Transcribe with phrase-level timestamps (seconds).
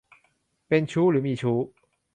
[0.67, 1.57] เป็นชู้หรือมีชู้